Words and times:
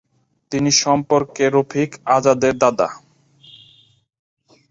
তিনি 0.51 0.71
সম্পর্কে 0.83 1.43
রফিক 1.49 1.89
আজাদের 2.15 2.53
দাদা। 2.63 2.87